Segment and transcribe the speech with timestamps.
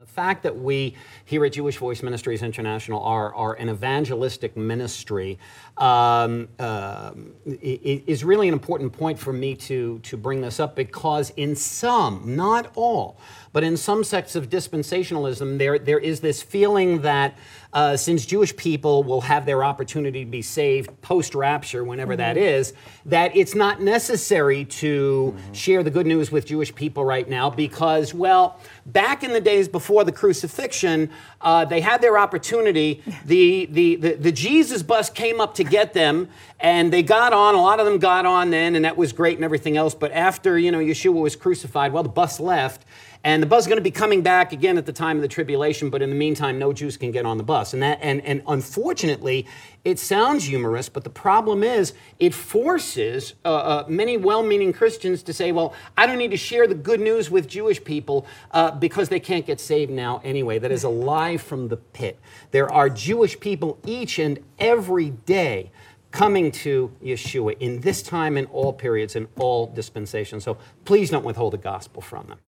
[0.00, 0.94] The fact that we
[1.24, 5.40] here at Jewish Voice Ministries International are, are an evangelistic ministry
[5.76, 7.10] um, uh,
[7.44, 12.36] is really an important point for me to, to bring this up because, in some,
[12.36, 13.18] not all,
[13.52, 17.36] but in some sects of dispensationalism, there, there is this feeling that
[17.72, 22.20] uh, since Jewish people will have their opportunity to be saved post rapture, whenever mm-hmm.
[22.20, 22.72] that is,
[23.04, 25.52] that it's not necessary to mm-hmm.
[25.52, 29.68] share the good news with Jewish people right now because, well, back in the days
[29.68, 31.10] before the crucifixion,
[31.40, 33.02] uh, they had their opportunity.
[33.24, 36.28] The, the, the, the Jesus bus came up to get them,
[36.60, 37.54] and they got on.
[37.54, 39.94] A lot of them got on then, and that was great and everything else.
[39.94, 42.84] But after, you know, Yeshua was crucified, well, the bus left.
[43.24, 45.28] And the bus is going to be coming back again at the time of the
[45.28, 47.72] tribulation, but in the meantime, no Jews can get on the bus.
[47.72, 49.46] And that, and, and unfortunately,
[49.84, 55.32] it sounds humorous, but the problem is it forces uh, uh, many well-meaning Christians to
[55.32, 59.08] say, "Well, I don't need to share the good news with Jewish people uh, because
[59.08, 62.18] they can't get saved now anyway." That is a lie from the pit.
[62.50, 65.70] There are Jewish people each and every day
[66.10, 70.44] coming to Yeshua in this time in all periods in all dispensations.
[70.44, 72.36] So please don't withhold the gospel from them.